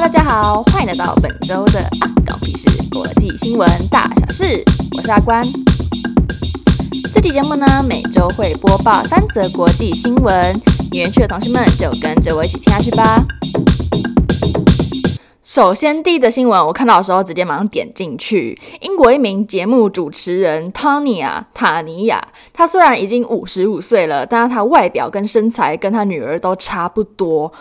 [0.00, 4.64] 大家好，欢迎来到本周的阿关屁事国际新闻大小事，
[4.96, 5.44] 我是阿关。
[7.12, 10.58] 这期节目呢，每周会播报三则国际新闻，
[10.92, 13.22] 有兴趣的同学们就跟着我一起听下去吧。
[15.42, 18.58] 首先，第一则新闻我看到的时候，直接马上点进去。
[18.80, 27.52] 英国一名节目主持人 Tonya 塔尼亚，她虽然已经五十五岁了，但是她外表跟身材跟她女儿都差不多。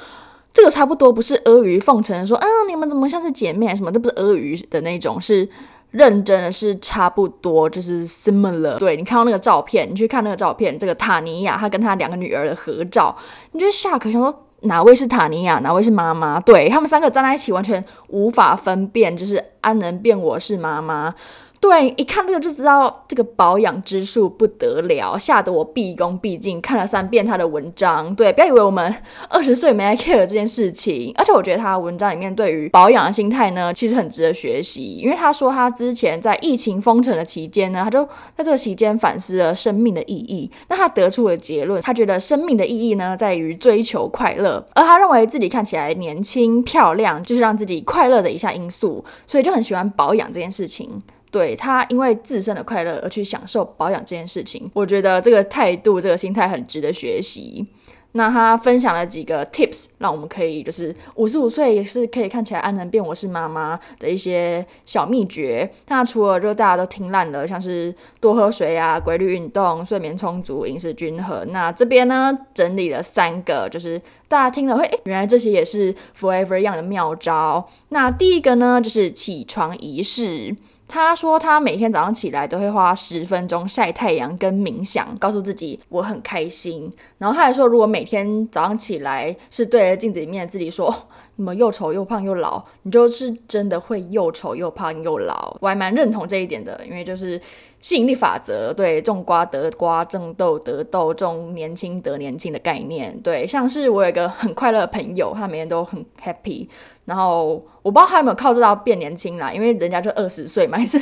[0.57, 3.91] 这个差不多不是阿谀奉承说，啊，你们怎么像是姐妹什么？
[3.91, 5.47] 都不是阿谀的那种，是
[5.91, 8.79] 认真的，是差不多，就是 similar。
[8.79, 13.15] 对，你看到那个照片，你去看那个照片，这个塔尼亚她跟她两个女儿的合照，
[13.51, 14.43] 你觉得吓可想说。
[14.61, 15.59] 哪位是塔尼亚？
[15.59, 16.39] 哪位是妈妈？
[16.39, 21.13] 对，他们三个站在一起，完全无法分辨，就是安能辨我是妈妈。
[21.59, 28.13] 对，一看这个就知道这个保养之术不得了，吓得我毕恭毕敬看了三遍他的文章。
[28.15, 28.93] 对，不要以为我们
[29.29, 34.99] 二十岁没来 care 这件事情，而且我觉得他文章里面对于保养的心态呢，其实很值得学习。
[35.01, 40.49] 因为他说他之前在疫情封城的期间呢，他就在这个期间反思了生命的意义。
[40.69, 51.01] 那他得出了结论，他觉得生命的意义呢，在于追求快乐，而他认为自己看起来年轻漂亮，就是让自己快乐的一项因素，所以就很喜欢保养这件事情。
[51.29, 57.65] 对，他因为自身的快乐而去享受保养这件事情，我觉得这个态度、这个心态很值得学习。
[58.13, 65.69] 那他分享了几个 tips，让我们可以就是五十五岁也是可以看起来安能辨我是妈妈的一些小秘诀。
[65.89, 71.51] 那除了就大家都听烂了，像是多喝水啊、规律运动、睡眠充足、饮食均衡。
[71.51, 77.69] 那这边呢整理了三个，就是大家听了会诶，原来这些也是 Forever Young 的妙招。
[77.89, 80.55] 那第一个呢就是起床仪式。
[80.87, 86.91] 他说，他每天早上起来都会花十分钟晒太阳跟冥想，告诉自己我很开心。
[87.17, 90.93] 然后他还说，如果每天早上起来是对着镜子里面的自己说，
[91.35, 95.55] 你们又丑又胖又老，你就是真的会又丑又胖又老。
[95.59, 97.39] 我还蛮认同这一点的，因为就是。
[97.79, 106.67] 吸引力法则，对，种瓜得瓜，种豆得豆，种年轻得年轻的概念，对，像是我有一个很快乐的朋友，他每天都很 happy，
[107.07, 111.01] 然后我不知道他有没有靠这招变年轻啦，因为人家就二十岁嘛，还 是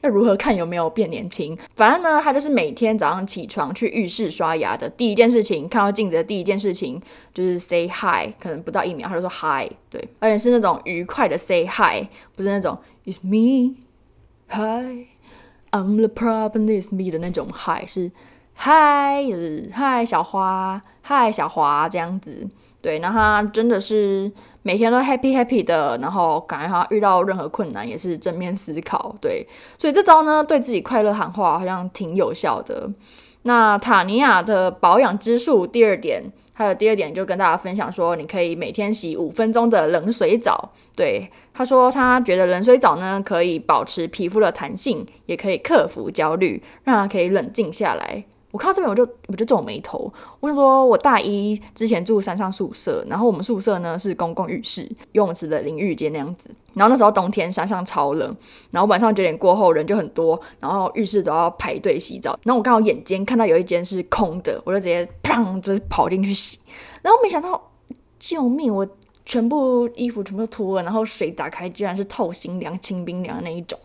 [0.00, 1.54] 要如何看有没有变年轻？
[1.76, 6.98] 反正呢，他就是每天早上起床去浴室刷牙的第一件事情，看到镜子的第一件事情
[7.34, 15.08] 就是 say hi，可能不到一秒他就说 hi，对，而且是那种愉快的 say hi，不是那种 it's me，hi。
[15.70, 18.10] I'm the problem is me 的那种 hi，，是
[18.54, 22.46] 嗨，就是嗨小花，嗨小华这样子。
[22.82, 24.30] 对，那他真的是
[24.62, 29.14] 每天都 happy happy 的，然后感觉他遇到任何困难也是正面思考。
[29.20, 29.46] 对，
[29.78, 32.90] 所以这招呢，对自己快乐喊话好像挺有效的。
[33.42, 36.22] 那塔尼亚的保养之术第二点。
[36.54, 40.70] 他的第二点就跟大家分享说，你可以每天洗五分钟的冷水澡。
[40.94, 48.22] 对，他说他觉得冷水澡呢，可以保持皮肤的弹性，也可以克服焦虑，让他可以冷静下来。
[48.52, 50.12] 我看到这边我就我就皱眉头。
[50.38, 54.82] 我想说，我大一之前住山上宿舍，然后我们宿舍呢是公共浴室、
[55.12, 56.50] 游泳池的淋浴间那样子。
[56.74, 58.36] 然后那时候冬天山上超冷，
[58.70, 62.38] 然后晚上九点过后人就很多，然后浴室都要排队洗澡。
[62.44, 66.58] 然后我刚好眼尖看到有一间是空的，我就直接砰就是跑进去洗。
[67.00, 67.70] 然后没想到，
[68.18, 68.74] 救命！
[68.74, 68.86] 我
[69.24, 73.78] 全部衣服全部都脱了，然后水打开居然是透心凉、清冰凉的那一种。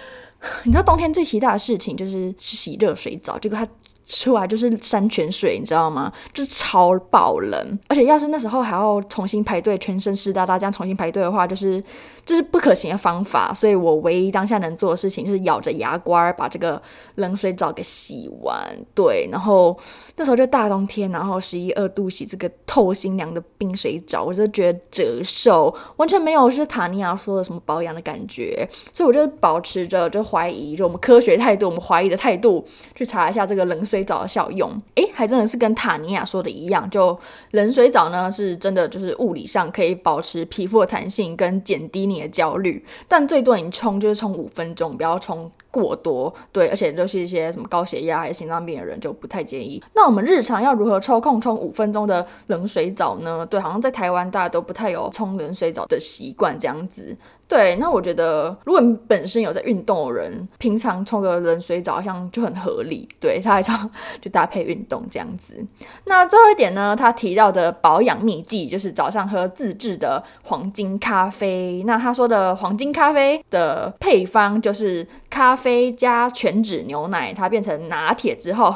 [0.64, 3.68] 你知道冬天最期待的事情就是洗热水澡，结果它。
[4.06, 6.12] 出来就是山泉水，你知道吗？
[6.32, 11.82] 就是超爆冷，而且要是那时候还要重新排队，全身湿哒哒这样重新排队的话，就是
[12.26, 13.52] 这、就是不可行的方法。
[13.54, 16.80] 所以我唯一当下能做的事情就是咬着牙关把这个
[17.14, 18.54] 冷水澡给洗完。
[18.94, 19.74] 对，然后
[20.16, 28.68] 那时候就大冬天，然后十一二度洗这个透心凉的冰水澡，我就觉得折寿，完全没有是塔尼亚说的什么保养的感觉。
[28.92, 32.62] 所以我就保持着就怀疑，就我们科学态度，我们怀疑的态度
[32.94, 33.93] 去查一下这个冷水。
[33.94, 37.16] 水澡的效用，诶，还真的是跟塔尼亚说的一样，就
[37.52, 49.80] 冷水澡呢，是真的就是物理上可以保持皮肤的弹性跟减低你的焦虑，但最多你冲就是冲五分钟，不要冲过多，对，而且就是一些什么高血压还是心脏病的人就不太建议。
[49.94, 53.46] 那我们日常要如何抽空冲五分钟的冷水澡呢？
[53.46, 57.16] 对，好像在台湾大家都不太有冲冷水澡的习惯，这样子。
[57.46, 63.08] 对，那我觉得如果你本身有在运动的人，平常冲个冷水澡好像就很合理。
[63.20, 65.64] 对，他还常 就搭配运动这样子。
[66.06, 71.82] 那最后一点呢，他提到的保养秘技就是早上喝自制的黄金咖啡。
[71.86, 78.74] 那他说的黄金咖啡的配方就是咖啡加全脂牛奶，它变成拿铁之后，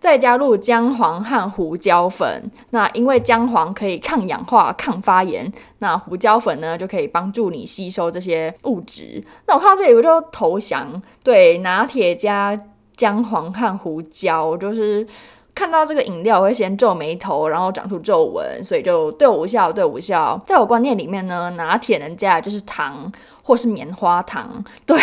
[0.00, 2.50] 再加入姜黄和胡椒粉。
[2.70, 9.22] 那因为姜黄可以抗氧化、抗发炎，那胡椒粉呢就可以帮助你吸收这些物质。
[9.46, 12.58] 那我看到这里我就投降，对，拿铁加
[12.96, 15.06] 姜黄和胡椒，就是。
[15.52, 20.40] 看到这个饮料，我会先皱眉头，然后长出皱纹，所以就对我无效，对我无效。
[20.46, 23.12] 在我观念里面呢，拿铁人家就是糖
[23.42, 24.96] 或是棉花糖，对，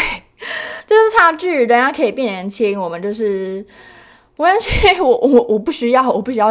[0.87, 1.65] 这就是差距。
[1.65, 3.63] 人家可以变年轻，我们就是
[4.37, 6.47] 没关系，我 我我不需要，我不需要，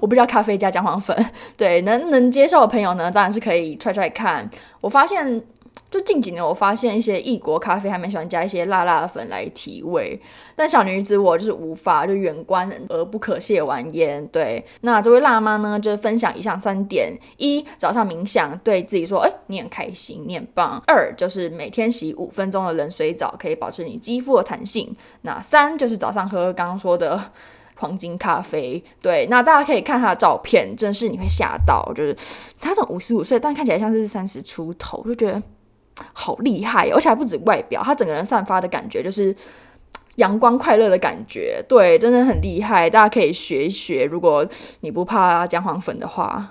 [0.00, 1.16] 我不需要咖啡加姜黄粉。
[1.56, 4.48] 对，能能接受的朋友呢，当然是可以踹踹看。
[4.80, 5.40] 我发现。
[5.90, 10.18] 就近几年，我发现一些异国咖啡还蛮喜欢加一些辣辣的粉来提味，
[10.54, 14.24] 但小女子我就是无法，就远观而不可亵玩焉。
[14.28, 24.86] 对，那这位辣妈呢，就是分享以上三点：一、早上冥想，对自己说，哎、你很开心，你很棒；二就是每天洗五分钟的冷水澡，可以保持你肌肤的弹性；
[25.22, 27.20] 那三就是早上喝刚刚说的
[27.74, 28.80] 黄金咖啡。
[29.02, 32.16] 对，那大家可以看她的照片，真是你会吓到，就是
[32.60, 35.42] 她从五十五岁，但看起来像是三十出头，就觉得。
[36.12, 39.34] 好厉害，而且还不止外表，他整个人散发的感觉就是
[40.16, 44.04] 阳光快乐的感觉，对，真的很厉害，大家可以学一学。
[44.04, 44.46] 如果
[44.80, 46.50] 你不怕姜黄粉的话，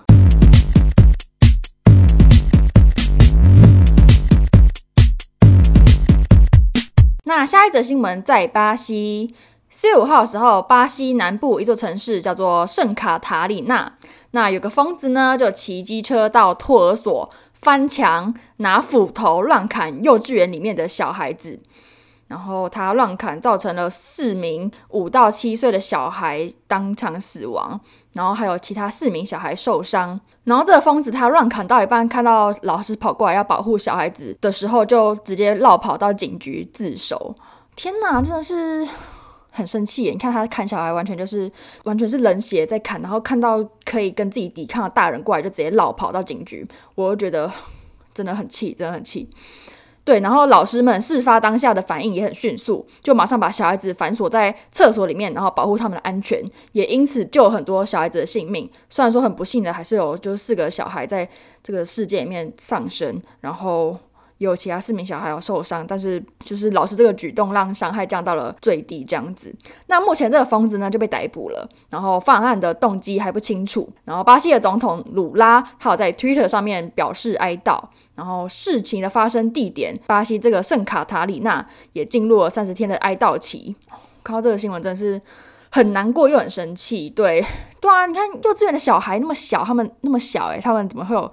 [7.26, 9.36] 那下一则新闻在巴西
[9.70, 13.94] 四月五号的时候，巴西南部一座城市叫做圣卡塔里娜，
[14.32, 17.30] 那有个疯子呢，就骑机车到托儿所。
[17.62, 21.60] 翻墙，拿斧头乱砍幼稚园里面的小孩子，
[22.28, 27.80] 然后他乱砍，造成了四名五到七岁的小孩当场死亡，
[28.14, 30.20] 然后还有其他四名小孩受伤。
[30.46, 37.36] 然后这个疯子他乱砍到一半，看到老师跑过来要保护小孩子的时候，就直接绕跑到警局自首。
[37.76, 38.88] 天哪，真的是
[39.52, 40.12] 很生气耶！
[40.12, 41.52] 你看他砍小孩，完全就是
[41.84, 46.66] 完全是冷血在砍，然后看到可以跟自己抵抗的大人过来，就直接老跑到警局。
[46.96, 47.52] 我就觉得
[48.14, 49.30] 真的很气，真的很气。
[50.06, 58.70] 对，然后老师们事发当下的反应也很迅速，就马上把小孩子反锁在厕所里面，然后保护他们的安全，也因此救很多小孩子的性命。
[58.90, 61.28] 虽然说很不幸的，还是有就四个小孩在
[61.62, 63.98] 这个世界里面丧生，然后。
[64.40, 69.54] 有其他四名小孩有受伤，但是就是老师这个举动让伤害降到了最低，这样子。
[69.88, 73.88] 那目前这个疯子呢就被逮捕了，然后犯案的动机还不清楚。
[74.06, 77.80] 然后巴西的总统鲁拉他有在 Twitter 上面表示哀悼，
[78.16, 83.76] 然后事情的发生地点巴西这个圣卡塔里娜也进入了三十天的哀悼期。
[84.24, 85.22] 看到这个新闻真是
[85.70, 87.10] 很难过又很生气。
[87.10, 87.46] 对，
[87.82, 91.30] 对啊，你看幼稚园的小孩那么小，他们那么小，诶，他们怎么会有？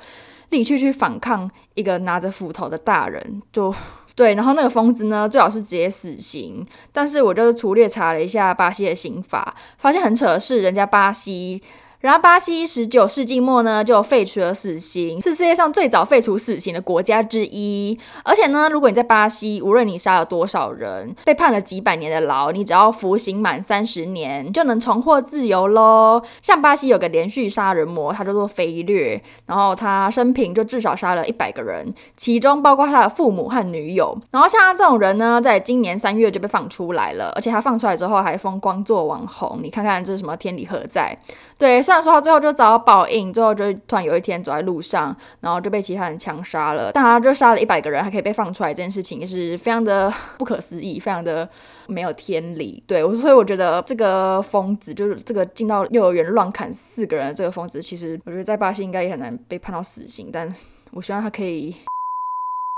[0.50, 3.74] 力气去反抗一个拿着斧头的大人，就
[4.14, 4.34] 对。
[4.34, 6.66] 然后那个疯子呢，最好是直接死刑。
[6.92, 11.62] 但是我就是粗略查了一下巴西的刑法，发现很扯的是，人家巴西。
[12.06, 17.98] 然后巴西十九世纪末呢，就废除了死刑，是世界上最早废除死刑的国家之一。
[18.22, 26.22] 而且呢，如果你在巴西，无论你杀了多少人，被判了几百年的牢，你只要服刑满三十年，就能重获自由喽。
[26.40, 34.16] 像巴西有个连续杀人魔，他叫做菲略，然后他生平就至少杀了一百个人，其中包括他的父母和女友。
[34.30, 39.58] 然后像他这种人呢，在今年三月就被放出来了，而且他放出来之后还风光做网红。
[39.60, 41.18] 你看看这是什么天理何在？
[41.58, 46.90] 对，然说他最后就遭到报应，最后就突然有一天走在路上，然后就被其他人枪杀了。
[46.92, 51.48] 但他就杀了一百个人，还可以被放出来，这件事情也是非常的不可思议，非常的
[51.88, 52.82] 没有天理。
[52.86, 60.54] 对我，所以我觉得这个疯子，就是这个进到幼儿园乱砍四个人的这个疯子，其实我觉得在巴西应该也很难被判到死刑，但
[60.92, 61.74] 我希望他可以。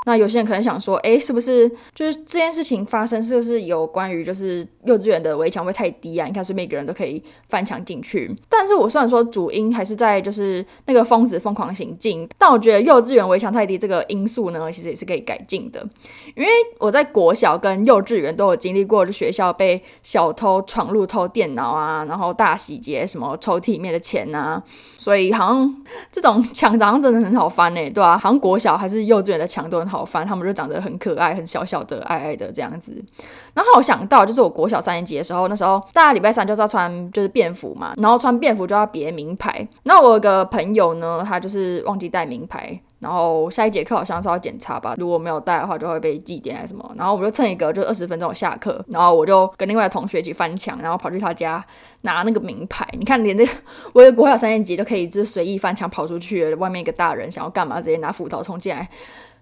[0.09, 6.27] 那有些人可能想说，哎，是不是就是这件事情发生，是不是有关于就是幼稚园的围墙会太低啊？
[6.27, 8.35] 你看，是每个人都可以翻墙进去。
[8.49, 15.87] 但是我虽然说主因还是在就是那个疯子疯狂行径，但我觉得幼稚园围墙太低这个因素呢，其实也是可以改进的。
[16.35, 16.49] 因为
[16.79, 24.63] 我在国小跟幼稚园都有经历过，就学校被小偷闯入偷电脑啊，然后大洗劫什么抽屉里面的钱啊，
[24.97, 29.98] 所以好像这种 墙长真的很好翻呢，对啊，好像国小还是幼稚园的墙都很好。
[29.99, 33.05] 好烦，他们就长得很可爱，很小小的，爱爱的这样子。
[33.53, 39.67] 然后我想到，就是我国小三年级的时候，那时候大家礼拜三就是要穿就是便服嘛，然后穿便服就要别名牌。
[39.83, 46.89] 那我有个朋友呢，他就是忘记带名牌，然后下一节课好像是要检查吧，如果没有带的话，就会被记点还是什么。
[46.97, 51.63] 然后我们就趁一个就二十分钟下课，然后我就跟另外的同学一起翻墙，然后跑去他家
[52.03, 52.87] 拿那个名牌。
[52.93, 53.53] 你看，连这个
[53.93, 56.55] 我有国小三年级都可以，就是随意翻墙跑出去。
[56.55, 58.89] 外面一个大人想要干嘛，直接拿斧头冲进来。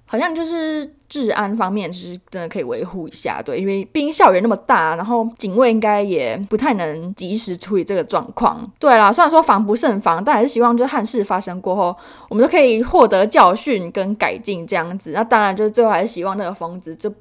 [0.07, 8.59] 好像就是治安方面，其实真的可以维护一下，对，因为毕竟校园那么大，然后警卫应该也不太能及时处理这个状况。
[8.79, 11.97] 对啦，虽然说防不胜防，但还是希望就是憾事发生过后，
[12.29, 15.11] 我们都可以获得教训跟改进这样子。
[15.13, 17.13] 那当然就是最后还是希望那个疯子就。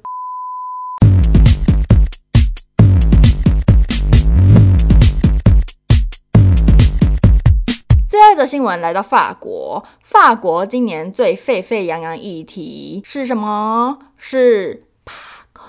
[8.36, 13.98] 则新闻来到法国，法国今年最沸沸扬扬议题是什么？
[14.18, 15.12] 是罢
[15.54, 15.64] 工。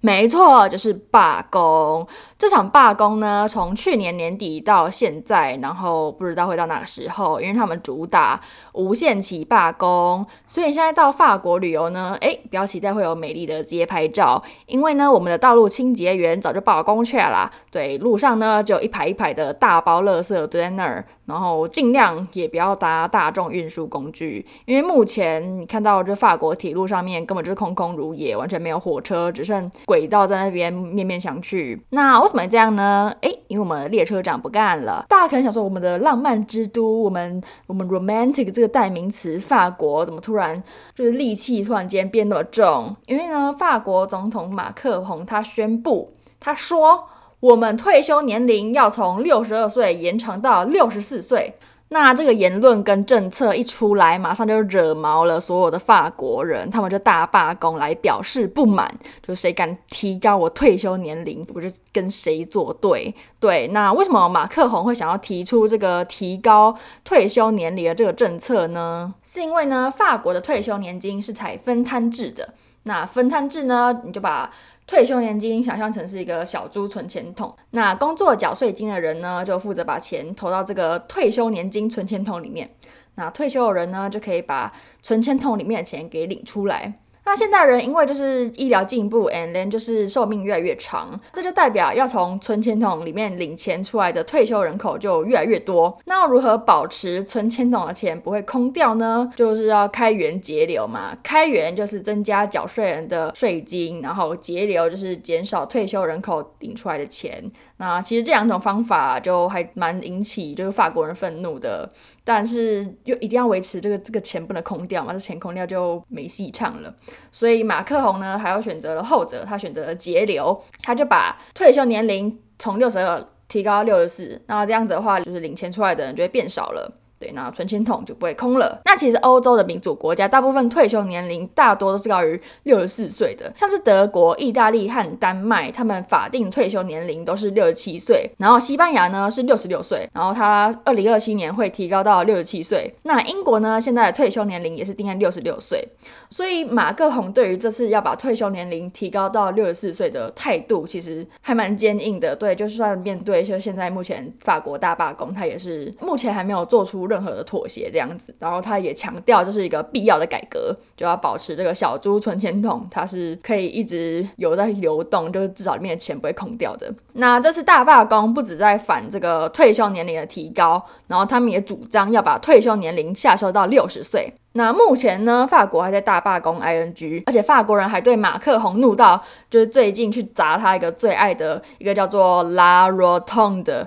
[0.00, 2.06] 没错，就是罢工。
[2.38, 8.38] 这场罢工呢，从去年年底到现在，然后不知道会到哪个时候，因为他们主打
[8.74, 17.50] 无限期罢工，所以现在到法国旅游呢，诶，不要期待会有美丽的街拍照，因为呢，我们的道路清洁员早就罢工去了啦。
[17.70, 31.78] 对，路上呢，就一排一排的大包垃圾堆在那儿，然后尽量也不要搭大众运输工具，因为目前你看到这法国铁路上面根本就是空空如也，完全没有火车，只剩轨道在那边面面相觑。
[31.90, 33.12] 那为什么这样呢？
[33.22, 35.04] 诶，因为我们的列车长不干了。
[35.08, 40.62] 大家可能想说，我们的浪漫之都，我们我们 romantic 这个代名词，法国怎么突然
[40.94, 42.94] 就是戾气突然间变那么重？
[43.06, 47.08] 因为呢，法国总统马克宏他宣布，他说
[47.46, 51.54] 我们退休年龄要从六十二岁延长到六十四岁。
[51.90, 63.14] 那这个言论跟政策一出来，马上就惹毛了所有的法国人，他们就大罢工来表示不满，就谁敢提高我退休年龄，我就跟谁作对。
[63.38, 69.14] 对，那为什么马克宏会想要提出这个提高退休年龄的这个政策呢？
[69.22, 72.54] 是因为呢，法国的退休年金是采分摊制的。
[72.82, 74.50] 那分摊制呢，你就把
[74.86, 82.70] 退休年金想象成是一个小猪存钱桶，那工作缴税金的人呢，就负责把钱投到这个退休年金存钱桶里面，
[83.16, 87.00] 那退休的人呢，就可以把存钱桶里面的钱给领出来。
[87.26, 95.98] 那现代人因为就是医疗进步，and then 就是寿命越来越长，这就代表要从存钱筒里面领钱出来的退休人口就越来越多。
[96.04, 99.28] 那要如何保持存钱筒的钱不会空掉呢？
[99.36, 101.18] 就是要开源节流嘛。
[101.24, 107.44] 开源就是增加缴税人的税金，然后节流就是减少退休人口领出来的钱。
[107.78, 111.86] 那其实这两种方法就还蛮引起就是法国人愤怒的，
[112.24, 116.94] 但是又一定要维持这个这个钱不能空掉嘛，这钱空掉就没戏唱了。
[117.30, 126.90] 所以马克宏呢，还要选择了后者，他选择了节流，他就把退休年龄从六十二提高到六十四，那这样子的话，就是领钱出来的人就会变少了。
[127.18, 128.80] 对，那存钱筒就不会空了。
[128.84, 138.30] 那其实欧洲的民主国家，大部分退休年龄大多都是高于六十四岁的，像是德国、意大利和丹麦，他们法定退休年龄都是六十七岁。
[138.36, 142.94] 然后西班牙呢是六十六岁，然后他二零二七年会提高到六十七岁。
[143.04, 145.88] 那英国呢，现在的退休年龄也是定在六十六岁。
[146.28, 152.36] 所以马克宏对于这次要把退休年龄提高到六十四岁的态度，其实还蛮坚硬的。
[152.36, 166.92] 对，就算面对就现在目前法国大罢工，他也是目前还没有做出任何的妥协这样子，然后他也强调这是一个必要的改革，就要保持这个小猪存钱桶，它是可以一直有在流动，就是至少里面的钱不会空掉的。
[167.14, 174.32] 那这次大罢工不止在反这个退休年龄的提高，然后他们也主张要把退休年龄下修到六十岁。
[174.56, 183.86] 那目前呢，法国还在大罢工，ing，而且法国人还对马克宏怒到，就是最近去砸他一个最爱的一个叫做 La Rotonde，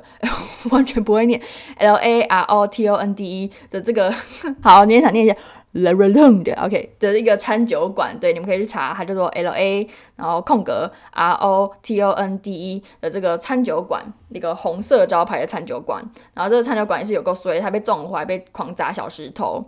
[0.69, 1.41] 完全不会念
[1.77, 4.13] L A R O T O N D E 的这个，
[4.61, 5.35] 好，你也想念一下
[5.71, 16.03] La Rotonde，OK 的一个餐酒馆，对，你们可以去查，它叫做 L A，然后空格 R O T O N D E 的这个餐酒馆，一个红色招牌的餐酒馆，
[16.35, 19.65] 然后这个餐酒馆也是有够衰，它被纵坏，被狂砸小石头。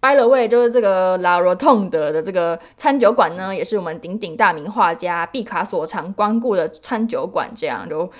[0.00, 8.10] By the way，就是这个 La Rotonde 的这个餐酒馆呢，也是我们鼎鼎大名画家毕卡索常光顾的餐酒馆，这样就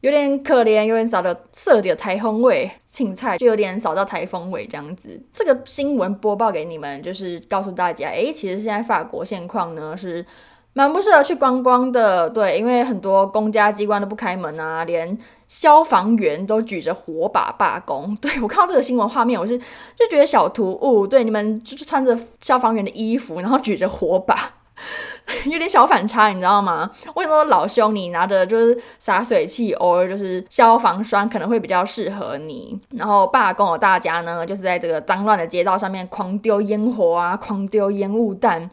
[0.00, 5.20] 有点可怜，有点少的色的台风味，青菜就有点少到台风味这样子。
[5.34, 10.24] 这个新闻播报给你们，就是告诉大家，诶，其实现在法国现况呢是。
[10.74, 18.16] 蛮不适合去观光的，对，因为很多公家机关都不开门啊，连消防员都举着火把罢工。
[18.22, 21.06] 对，我看到这个新闻画面，我是就觉得小突兀。
[21.06, 24.34] 对，你们就是穿着消防员的衣服，然后举着火把，
[25.44, 26.90] 有点小反差，你知道吗？
[27.16, 32.80] 为什么老兄你拿着就是洒水器，偶尔就是消防栓可能会比较适合你？
[32.96, 38.70] 然后罢工的大家呢，就是在这个脏乱的街道上面狂丢烟火啊，狂丢烟雾弹。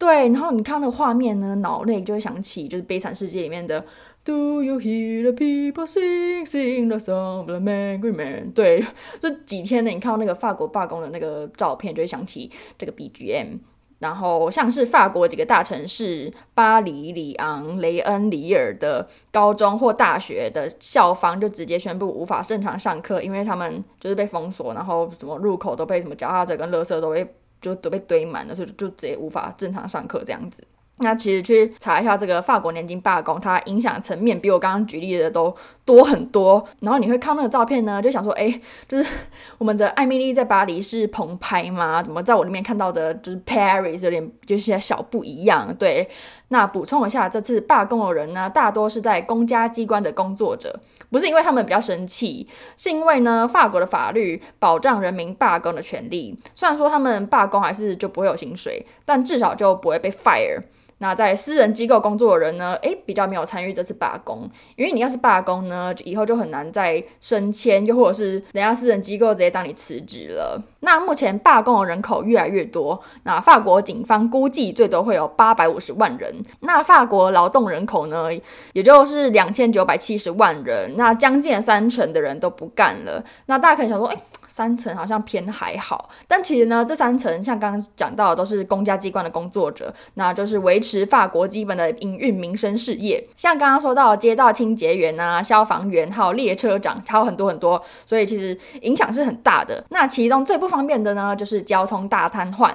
[0.00, 3.84] 对，然后你看那个画面呢，脑内就会想起就是《悲惨世界》里面的
[4.24, 8.50] Do you hear the people sing, sing the song of the man？
[8.52, 8.82] 对，
[9.20, 13.58] 这几天呢，你看到那个法国罢工的那个照片，就会想起这个 BGM。
[13.98, 30.62] 然后像是法国几个大城市，巴黎、里昂、雷恩、里尔的高中或大学的校方就直接宣布无法正常上课，因为他们就是被封锁，然后什么入口都被什么脚踏车跟垃圾都被就都被堆满了，所以就直接无法正常上课这样子。
[31.00, 35.54] 那其实去查一下这个法国年金罢工，它影响层面比我刚刚举例的都
[35.84, 36.62] 多很多。
[36.80, 39.10] 然后你会看那个照片呢，就想说，哎，就是
[39.58, 42.02] 我们的艾米莉在巴黎是棚拍吗？
[42.02, 45.74] 怎么在我里面看到的就是 Paris 有点就是小不一样？
[45.74, 46.08] 对，
[46.48, 50.78] 那补充一下，这次罢工的人呢，大多是在公家机关的工作者，
[51.10, 56.38] 不是因为他们比较生气，是因为呢，法国的法律保障人民罢工的权利。
[56.54, 60.60] 虽然说他们罢工还是就不会有薪水，但至少就不会被 fire。
[61.02, 62.74] 那在私人机构工作的人呢？
[62.82, 70.62] 诶，比较没有参与这次罢工，因为你要是罢工呢，以后就很难再升迁，又或者是人家私人机构直接当你辞职了。
[70.80, 76.34] 那目前罢工的人口越来越多，那法国警方估计最多会有八百五十万人。
[76.60, 78.28] 那法国劳动人口呢，
[78.72, 83.22] 也就是两千九百七十万人，那将近三成的人都不干了。
[83.46, 84.16] 那大家可以想说，哎。
[84.50, 93.24] 三层好像偏还好，但其实呢，这三层像刚刚讲到的，都是公家机关的工作者，那就是维持法国基本的营运民生事业。
[93.36, 99.84] 像刚刚说到街道清洁员啊、消防员，还有列车长，还有很多很多，所以其实影响是很大的。
[99.90, 102.72] 那其中最不方便的呢，就是交通大瘫痪。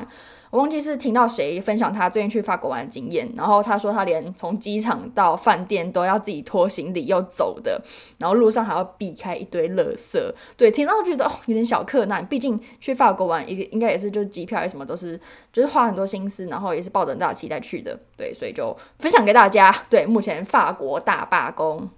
[0.51, 7.81] 我忘记是听到谁分享他最近去法国玩的经验，然后他说他连从机场到饭店都要自己拖行李要走的，
[8.19, 10.17] 然后路上还要避开一堆垃圾。
[10.55, 15.19] 对，听到觉得哦有点小困难，毕竟去法国玩一个应该也是就是机票什么都是
[15.51, 17.99] 就是花很多心思，然后也是抱着很大期待去的。
[18.15, 19.75] 对，所以就分享给大家。
[19.89, 21.89] 对，目前法国大罢工。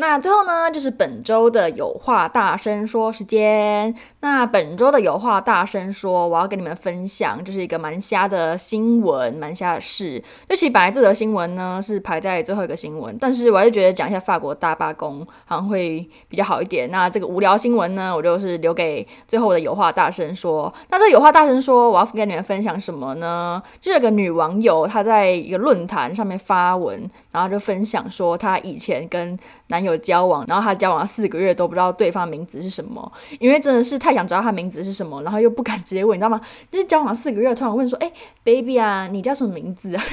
[0.00, 3.92] 那最后呢，就是本周的有话大声说时间。
[4.20, 10.22] 那本周的有话大声说，我要跟你们分享，就是一个蛮瞎的新闻，蛮瞎的事。
[10.48, 16.88] 就其实本来这则新闻呢是排在最后一个新闻，但是我还是觉得讲一下法国大罢工好像会比较好一点。
[16.92, 20.72] 那这个无聊新闻呢，我就是留给最后的有话大声说。
[20.90, 23.60] 那这有话大声说，我要跟你们分享什么呢？
[23.80, 29.36] 就有个女网友她在一个论坛上面发文，然后就分享说她以前跟
[29.68, 36.40] 男友交往，然后他交往了四个月都不知道对方名字是什么，因为真的是太想知道他名字是什么，然后又不敢直接问，你知道吗？
[36.70, 38.12] 就是交往四个月，突然问说：“哎
[38.44, 40.02] ，baby 啊，你叫什么名字啊？”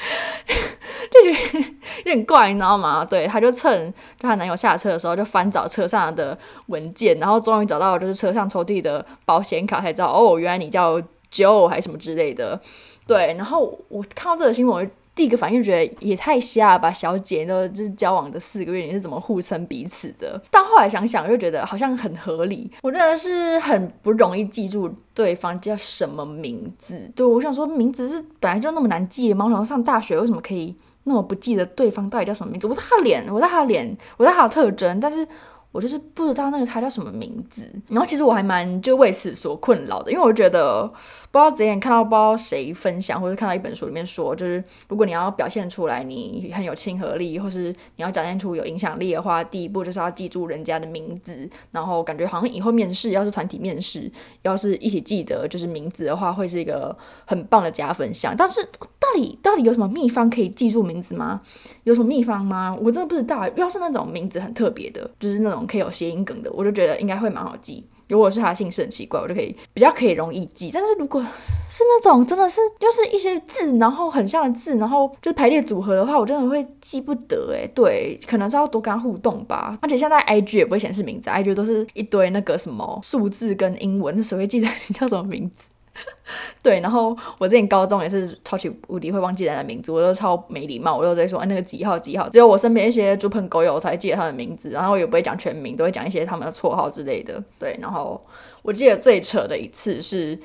[1.10, 1.58] 就觉得
[1.98, 3.04] 有点怪，你知道吗？
[3.04, 11.00] 对，她就趁她男友下车的时候，就翻找车上的文件，然后终于找到就是车上抽屉的保险卡，才知道哦，原来你叫
[11.30, 12.58] Joe 还是什么之类的。
[13.06, 14.90] 对，然后我看到这个新闻。
[15.20, 20.40] 第一个反应觉得也太瞎了吧，小姐都就是交往的四个月，你是怎么互称彼此的？
[20.50, 22.70] 但后来想想又觉得好像很合理。
[22.80, 27.12] 我真的是很不容易记住对方叫什么名字。
[27.14, 29.46] 对，我想说名字是本来就那么难记吗？
[29.50, 32.66] 然后上大学为什么可以那么不记得对方到底叫什么名字？
[32.66, 35.28] 我知道他的脸，我知道他的脸，我知道他的特征，但是。
[35.72, 40.84] 我就是不知道那个他叫什么名字，然后其实我还蛮就为此所困扰的，因为我觉得
[41.30, 54.10] 不知道之前看到不知道谁分享，或者看到一本书里面说，就是如果你要表现出来你很有亲和力，或是你要展现出有影响力的话，第一步就是要记住人家的名字，然后感觉好像以后面试要是团体面试，
[54.42, 58.34] 要是一起记得就是名字的话，会是一个很棒的加分项。
[58.36, 58.60] 但是
[58.98, 61.40] 到底到底有什么秘方可以记住名字吗？
[61.84, 62.76] 有什么秘方吗？
[62.82, 63.48] 我真的不知道。
[63.54, 65.59] 要是那种名字很特别的，就是那种。
[65.66, 67.84] 可以有谐音梗的，我就觉得应该会蛮好记。
[68.08, 70.70] 如果是他姓氏很奇怪，我就可以比较可以容易记。
[70.74, 79.78] 但是如果是那种真的是又是一些字，然后很像的字，然后就是排列组合的话，我真的会记不得诶，对，可能是要多跟他互动吧。
[79.80, 85.68] 而且现在 IG 也不会显示名字，IG 都是一堆那个什么数字跟英文，那谁会记得 你叫什么名字？
[86.62, 97.42] 对，然后我之前高中也是超级无敌会忘记人的名字，我都超没礼貌，我都在说哎那个几号几号，只有我身边一些猪朋狗友才记得他的名字，然后也不会讲全名，都会讲一些他们的绰号之类的。
[97.58, 98.20] 对，然后
[98.62, 100.38] 我记得最扯的一次是。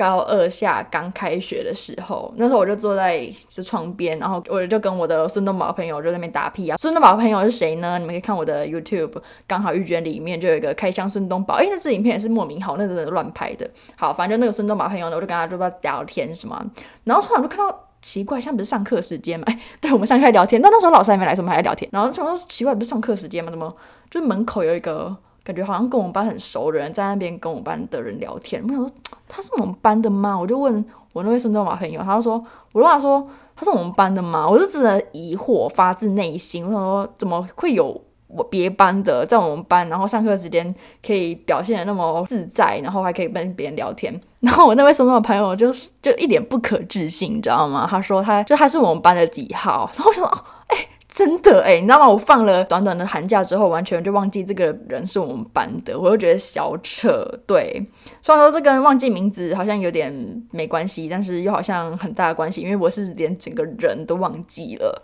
[0.00, 6.78] 高二下刚开学的时候，那时候我就坐在就窗边，然后我就跟我的孙东宝朋友就在那边打屁啊。
[6.78, 7.98] 孙东宝朋友是谁呢？
[7.98, 9.12] 你们可以看我的 YouTube，
[9.46, 13.68] 刚好遇见里面就有一个开箱孙东宝，哎，那支影片也是莫名好，那真的乱拍的。
[13.94, 16.58] 好，反正就那个孙东宝朋友呢，我就跟他就在聊天什么，
[17.04, 19.44] 然后突然就看到奇怪，像不是上课时间嘛？
[19.48, 21.86] 哎，对，我们上课聊天，但那时候老师还没来，所以我们还在聊天。
[21.92, 23.50] 然后想说奇怪，不是上课时间吗？
[23.50, 23.70] 怎么
[24.10, 25.14] 就门口有一个？
[25.44, 28.62] 感觉好像跟我们班很熟的人在那边跟我们班的人聊天。
[28.62, 28.90] 我想说
[29.28, 30.38] 他是我们班的吗？
[30.38, 32.34] 我就问我那位孙中华朋友，他就说，
[32.72, 33.26] 我就问他说
[33.56, 34.48] 他是我们班的吗？
[34.48, 40.72] 我是真的疑惑发自内心，我想说怎么会有我别班的，在我们班，然后上课时间
[41.04, 44.18] 可以表现得那么自在，然后还可以跟别人聊天。
[44.40, 47.86] 然后我那位松松的朋友就是就一脸不可置信，你知道吗？
[47.90, 49.90] 他说他就他是我们班的几号？
[49.96, 50.76] 然后我就说哦，哎、
[51.10, 52.08] 真的哎，你知道吗？
[52.08, 57.28] 我放了短短的寒假之后，完全就忘记这个人是我们班的，我就觉得小扯。
[57.46, 57.84] 对，
[58.22, 60.12] 虽然说这跟忘记名字好像有点
[60.52, 65.02] 没关系，但是又好像很大的关系，因为我是连整个人都忘记了。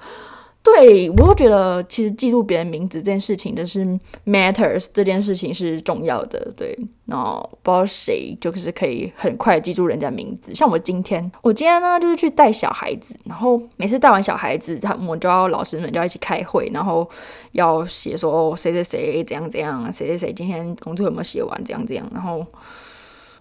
[0.67, 3.87] 对，我会觉得其实记录别人名字这件事情的是
[4.27, 6.53] matters，这件事情是重要的。
[6.57, 10.53] 对，然后不知道谁就是可以很快记住人家名字。
[10.57, 17.09] 像我今天，我今天呢就是去带小孩子，然后每次带完小孩子，他们就要老师们就要一起开会，然后
[17.53, 22.45] 要写说谁谁谁怎样怎样，谁谁谁今天工作有没有写完，怎样怎样，然后。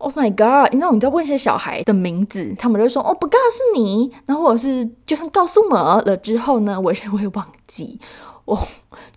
[0.06, 0.72] Oh my god！
[0.72, 8.00] 你知道你在问一些小孩的名字，他们就说哦不告诉你，然后或者是就算告诉我了之后呢，我也是会忘记
[8.46, 8.56] 哦。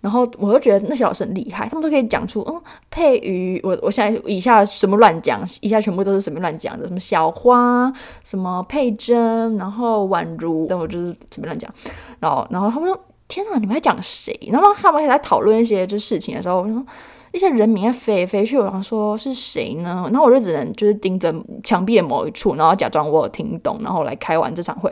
[0.01, 11.71] 然后我就觉得那些老师很厉害，他们都可以讲出嗯佩瑜，我我现在以下什么乱讲，以下全部都是随便乱讲的，什么小花，什么佩珍，然后宛如，但我就是随便乱讲。
[12.19, 14.35] 然后然后他们说天哪，你们在讲谁？
[14.51, 16.83] 然后他们还在讨论一些就事情的时候，我就说。
[17.31, 20.07] 一些人名啊，飞飞去，我想说是谁呢？
[20.11, 24.91] 然后我就只能就是盯着墙壁的某一处，然后假装我有听懂，然后来开完这场会。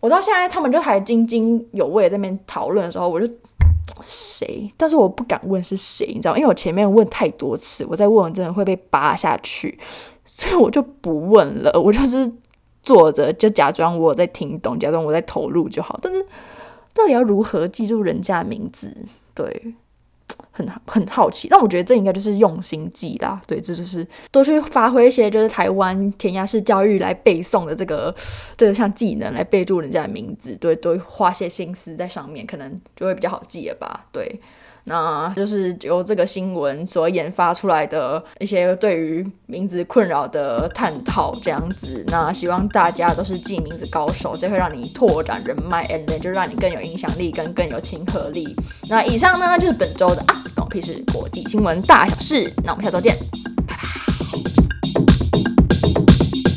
[0.00, 3.26] 我到现在他们就还津津有味在那边讨论的时候，我就
[4.02, 4.70] 谁？
[4.76, 9.78] 但是我不敢问是谁，你知道，因为我前面问太多次，我再问真的会被扒下去，
[10.26, 11.72] 所以我就不问了。
[11.80, 12.30] 我就是
[12.82, 15.98] 坐着，就假装我在听懂，假装我在投入就好。
[16.02, 16.22] 但是
[16.92, 18.94] 到底要如何记住人家的名字？
[19.34, 19.74] 对。
[20.56, 23.40] 很很好奇，但我觉得这应该就是用心记啦。
[23.44, 28.14] 对，这就是多去发挥一些就是台湾填鸭式教育来背诵的这个，
[28.56, 34.06] 这个像技能来备注人家的名字，对，多花些心思在上面，可能就会比较好记了吧。
[34.12, 34.40] 对。
[34.84, 42.04] 那就是由这个新闻所研发出来的一些对于名字困扰的探讨，这样子。
[42.08, 48.54] 那希望大家都是记名字高手，这会让你拓展人脉，and then 就让你更有影响力跟更有亲和力。
[48.88, 52.52] 那以上呢就是本周的啊，狗屁事国际新闻大小事。
[52.64, 53.16] 那我们下周见。